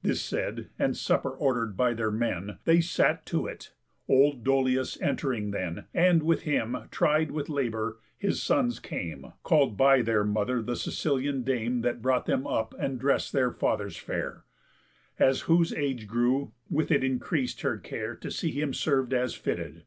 This 0.00 0.22
said, 0.22 0.70
and 0.78 0.96
supper 0.96 1.28
order'd 1.28 1.76
by 1.76 1.92
their 1.92 2.10
men, 2.10 2.56
They 2.64 2.80
sat 2.80 3.26
to 3.26 3.46
it; 3.46 3.74
old 4.08 4.42
Dolius 4.42 4.96
ent'ring 4.96 5.50
then, 5.52 5.84
And 5.92 6.22
with 6.22 6.44
him, 6.44 6.88
tried 6.90 7.30
with 7.32 7.50
labour, 7.50 8.00
his 8.16 8.42
sons 8.42 8.78
came, 8.80 9.34
Call'd 9.42 9.76
by 9.76 10.00
their 10.00 10.24
mother, 10.24 10.62
the 10.62 10.74
Sicilian 10.74 11.42
dame 11.42 11.82
That 11.82 12.00
brought 12.00 12.24
them 12.24 12.46
up 12.46 12.74
and 12.78 12.98
dress'd 12.98 13.34
their 13.34 13.50
father's 13.50 13.98
fare, 13.98 14.44
As 15.18 15.40
whose 15.42 15.74
age 15.74 16.06
grew, 16.06 16.52
with 16.70 16.90
it 16.90 17.02
increas'd 17.02 17.60
her 17.60 17.76
care 17.76 18.16
To 18.16 18.30
see 18.30 18.50
him 18.52 18.72
serv'd 18.72 19.12
as 19.12 19.34
fitted. 19.34 19.84